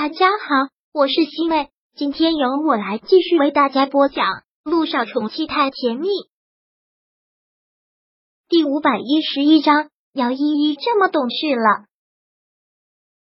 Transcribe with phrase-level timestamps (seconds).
[0.00, 4.26] 大家好，我是西妹，今天由我来继续为大家播讲
[4.62, 6.06] 《路上宠妻太甜蜜》
[8.48, 9.90] 第五百一十一章。
[10.12, 11.86] 姚依依这么懂事了，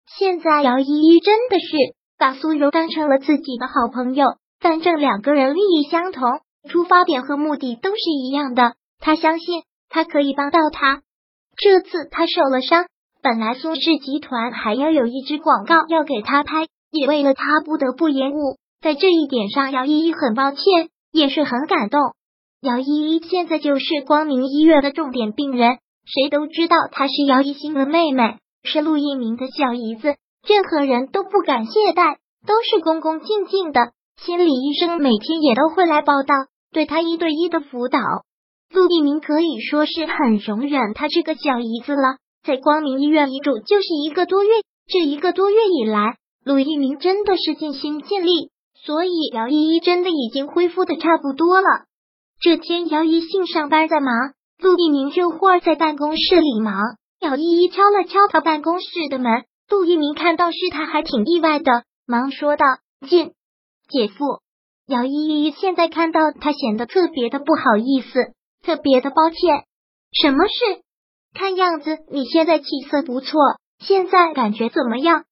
[0.06, 6.30] 现在姚依依真的是把苏柔当成了自己的好朋友，反正两个人利益相同，
[6.70, 8.76] 出发点和目的都是一样的。
[9.00, 11.02] 他相信他可以帮到他。
[11.58, 12.86] 这次他受了伤。
[13.24, 18.58] 本来苏氏集团还要有一支广告要给他拍，也为了他不得不延误。
[18.82, 22.02] 在这一点上，姚依依很抱歉，也是很感动。
[22.62, 30.16] 姚依依现在就是光明医院的重点病人，谁都知道她是姚一星的妹妹，是陆一鸣的小姨子，
[30.48, 33.92] 任何人都不敢懈怠，都是恭恭敬敬的。
[34.18, 36.34] 心理医生每天也都会来报道，
[36.72, 38.00] 对他一对一的辅导。
[38.74, 42.18] 陆一鸣可以说是很容忍他这个小姨子了。
[42.44, 44.50] 在光明医院一住就是一个多月，
[44.88, 48.50] 这一个多月以来，陆一鸣真的是尽心尽力，
[48.84, 51.68] 所以姚依依真的已经恢复的差不多了。
[52.40, 56.82] 这天，姚一信上班在忙，陆一鸣这会儿在办公室里忙。
[57.20, 62.66] 姚依依敲了敲他办公室的门，陆一鸣看到是他，还挺意外的，忙说道
[63.08, 63.34] ：“进，
[63.88, 64.40] 姐夫。”
[64.90, 69.66] 姚依依现在看到他，显得特别的不好意思，特别的抱歉。
[70.12, 70.82] 什么事？
[71.34, 73.40] 看样子你现在气色不错，
[73.80, 75.24] 现在感觉怎么样？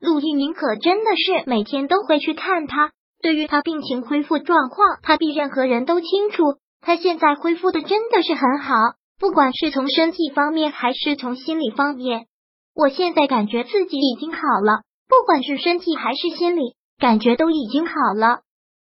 [0.00, 6.42] 陆一鸣可真的是每天都会去看他，对于他病情恢复状况，他比任何人都清楚。
[6.80, 8.74] 他现在恢复的真的是很好，
[9.18, 12.26] 不管是从身体方面还是从心理方面，
[12.74, 18.40] 我现在感觉自己已经好了，不管是身体还是心理，感觉都已经好了。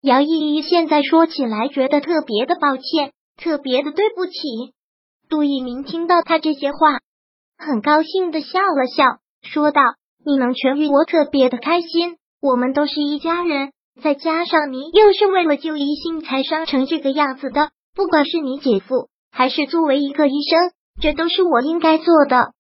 [0.03, 4.33] 姚依依现在说起来觉得特别的抱歉，特别的对不起。
[5.29, 7.01] 杜一鸣听到他这些话，
[7.59, 9.83] 很高兴的笑了笑，说道
[10.25, 12.17] ：“你能痊愈，我特别的开心。
[12.41, 20.71] 我们都是一家人，再加上你又是为了救一心才伤成这个样子的，不管是你姐夫，还是作为一个医生，
[21.01, 22.53] 这都是我应该做的。”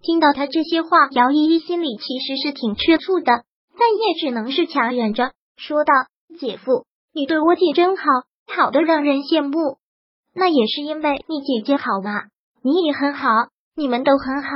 [0.00, 3.44] 听到他这些话，姚依依心里其实是挺吃醋的，
[3.78, 5.92] 但也只能是强忍着，说道
[6.40, 8.04] ：“姐夫，你对我姐真好，
[8.46, 9.76] 好的让人羡慕。”
[10.38, 12.24] 那也是因为你姐姐好嘛，
[12.62, 13.30] 你也很好，
[13.74, 14.50] 你们都很好。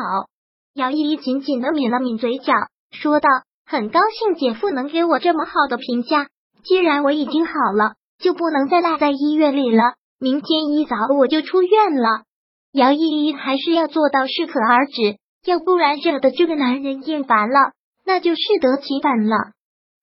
[0.74, 2.52] 姚依依紧紧的抿了抿嘴角，
[2.90, 3.28] 说道
[3.64, 6.28] ：“很高兴姐夫能给我这么好的评价。
[6.62, 9.94] 既然我已经好了，就不能再赖在医院里了。
[10.18, 12.24] 明天一早我就出院了。”
[12.72, 17.72] 姚依依还是要做到适可而止，要不然惹得这个男人厌烦了，
[18.04, 19.52] 那就适得其反了。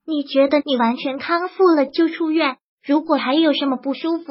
[0.08, 2.58] 你觉得你完全康复了就出院？
[2.84, 4.26] 如果还有什么不舒服？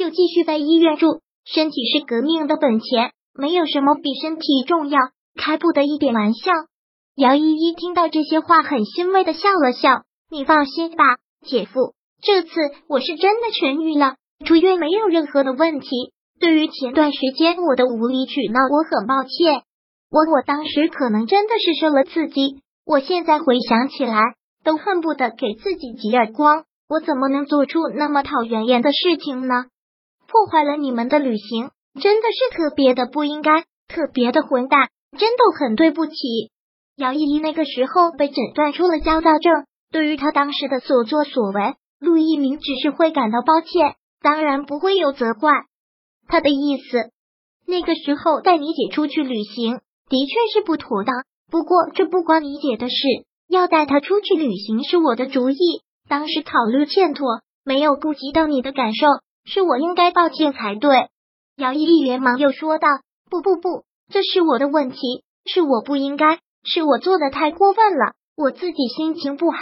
[0.00, 4.98] 就继续在医院住，身体是革命的本钱，没有什么比身体重要，
[5.36, 6.50] 开不得一点玩笑。
[7.16, 10.04] 姚依依听到这些话，很欣慰的笑了笑。
[10.30, 11.04] 你放心吧，
[11.46, 12.48] 姐夫，这次
[12.88, 14.14] 我是真的痊愈了，
[14.46, 15.88] 出院没有任何的问题。
[16.40, 19.64] 对于前段时间我的无理取闹，我很抱歉，
[20.10, 24.18] 我我当时可能真的是受了刺激，我现在回想起来，
[24.64, 26.64] 都恨不得给自己几耳光。
[26.88, 29.66] 我怎么能做出那么讨人厌的事情呢？
[30.30, 31.70] 破坏了你们的旅行，
[32.00, 36.14] 真的是特别的不应该，特别的混蛋，真的很对不起。
[36.96, 45.50] 姚依依那个时候被诊断出了焦躁症，对于他当时的所作所为，陆一鸣只是会感到抱歉，当然不会有责怪。
[46.28, 47.10] 他的意思，
[47.66, 52.94] 那个时候带你姐出去旅行的确是不妥当，不过这不关你姐的事，
[53.48, 55.56] 要带她出去旅行是我的主意，
[56.08, 59.06] 当时考虑欠妥，没有顾及到你的感受。
[59.52, 61.08] 是我应该抱歉才对。
[61.56, 62.86] 姚依依连忙又说道
[63.28, 68.14] ：“不不不，这是我的问题，是我不应该，是我做的太过分了。
[68.36, 69.58] 我自己心情不好，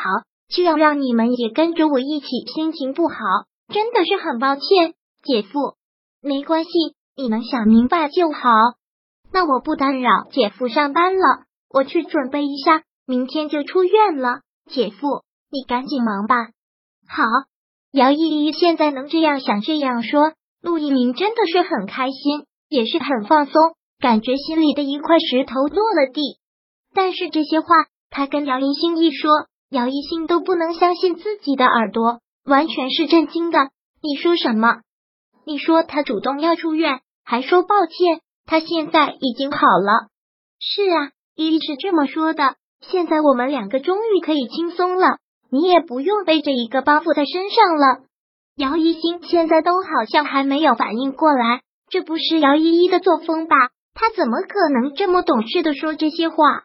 [0.49, 3.17] 就要让你们也跟着我一起心情不好，
[3.73, 4.93] 真的是很抱歉，
[5.25, 5.75] 姐夫。
[6.21, 6.71] 没关系，
[7.17, 8.41] 你能想明白就好。
[9.33, 14.43] 那我不打扰姐夫上班了，我去准备一下，明天就出院了。
[14.71, 16.37] 姐夫，你赶紧忙吧。
[17.09, 17.25] 好。”
[17.93, 23.55] 姚依依现在能这样想这样说，陆一鸣真的是很开心，也是很放松，
[23.99, 26.21] 感觉心里的一块石头落了地。
[26.95, 27.67] 但是这些话，
[28.11, 29.31] 他跟姚一星一说，
[29.71, 33.71] 姚一星都不能相信自己的耳朵，完全是震惊的。
[34.03, 34.81] 你说什么？
[35.47, 40.09] 你说他主动要出院，还说抱歉，他现在已经好了。
[40.61, 42.57] 是啊，依依是这么说的。
[42.83, 45.19] 现在我们两个终于可以轻松了。
[45.51, 48.05] 你也不用背着一个包袱在身上了。
[48.57, 53.57] 姚一星现在都好像还没有反应过来，这不是姚依依的作风吧？
[53.95, 56.65] 他怎么可能这么懂事的说这些话？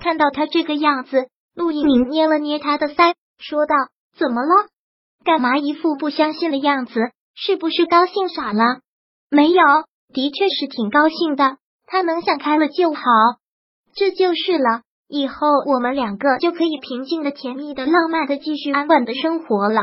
[0.00, 3.74] 看到他这个样子，陆一鸣捏了捏他的腮，说道
[4.16, 4.68] ：“怎么了？
[5.24, 6.94] 干嘛一副不相信的样子？
[7.34, 8.80] 是不是高兴傻了
[9.30, 9.62] ？”“没有，
[10.12, 11.58] 的确是挺高兴的。
[11.86, 13.02] 他能想开了就好，
[13.94, 14.82] 这就是了。
[15.08, 15.34] 以后
[15.66, 19.80] 我们两个就可以平静的、甜蜜的、浪漫的继续安稳的生活了。”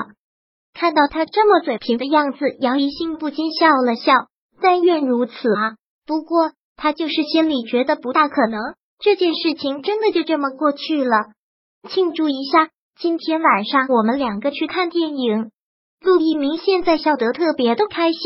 [0.73, 4.13] 看到他这么嘴贫的样子，姚一兴不禁笑了笑。
[4.61, 5.75] 但愿如此啊！
[6.05, 8.59] 不过他就是心里觉得不大可能，
[8.99, 11.27] 这件事情真的就这么过去了。
[11.89, 12.67] 庆祝一下，
[12.99, 15.51] 今天晚上我们两个去看电影。
[16.01, 18.21] 陆一鸣现在笑得特别的开心，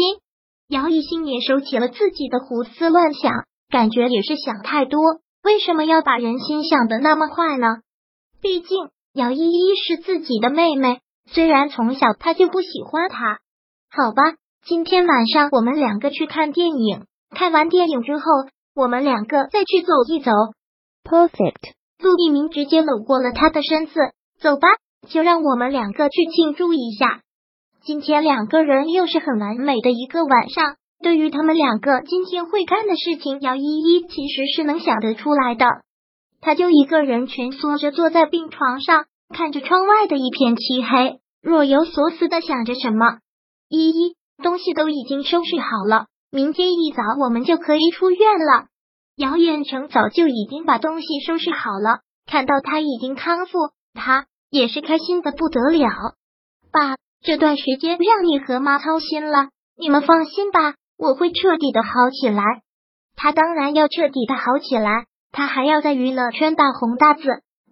[0.69, 4.99] 姚一兴也收起了自己的胡思乱想，感觉也是想太多。
[5.43, 7.81] 为什么要把人心想的那么坏呢？
[8.41, 13.39] 毕竟姚依依是自己的妹妹，虽然从小她就不喜欢她，
[13.91, 17.05] 好吧，今天晚上我们两个去看电影。
[17.29, 18.23] 看完电影之后，
[18.73, 20.31] 我们两个再去走一走。
[21.03, 21.73] Perfect。
[21.99, 23.93] 陆一鸣直接搂过了他的身子，
[24.39, 24.67] 走吧，
[25.09, 27.21] 就让我们两个去庆祝一下。
[27.81, 30.77] 今天两个人又是很完美的一个晚上。
[31.03, 35.65] 对于他们两个今天会干的事情，姚依依其实是能想得出来的。
[36.41, 43.19] 他就一个人蜷缩着坐在病床上，看着窗外的一片漆黑，若有所思的想着什么。
[43.69, 48.67] 依依，东西都已经收拾好了，明天一早我们就可以出院了。
[49.17, 53.59] 姚远成早就已经把东西收拾好了，看到他已经康复，
[53.93, 55.89] 他也是开心的不得了。
[56.71, 62.43] 爸，这段时间让你和妈操心了，你们放心吧，我会彻底的好起来。
[63.15, 67.21] 他当然要彻底的好起来，他还要在娱乐圈大红大紫，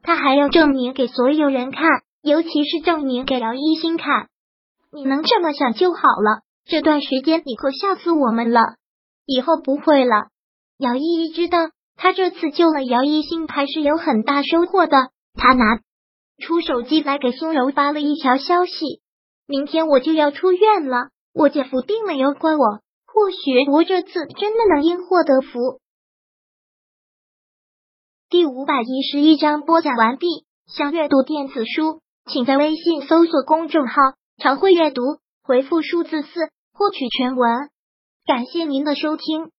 [0.04, 1.82] 他还要证明给所有人看，
[2.22, 4.28] 尤其是证明给姚一心看。
[4.92, 6.42] 你能这么想就好了。
[6.64, 8.62] 这段时间你可吓死我们了，
[9.26, 10.28] 以后不会了。
[10.78, 11.58] 姚依依知道，
[11.98, 15.10] 他这次救了姚一星还是有很大收获的。
[15.34, 15.80] 他拿
[16.44, 19.02] 出手机来给苏柔发了一条消息
[19.48, 22.82] ：“明天我就要出院了，我姐夫定了要怪我，
[23.14, 24.10] 或许我这次
[24.40, 25.80] 真的能因祸得福。”
[28.30, 30.46] 第五百一十一章播讲完毕。
[30.68, 32.00] 想阅读电子书，
[32.32, 33.94] 请在微信搜索公众号
[34.42, 35.02] “常会阅读”，
[35.44, 36.30] 回复数字四
[36.72, 37.70] 获取全文。
[38.26, 39.52] 感谢您的收听。